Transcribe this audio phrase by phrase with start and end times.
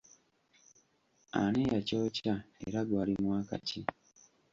[1.41, 2.33] Ani yakyokya
[2.65, 3.81] era gwali mwaka ki?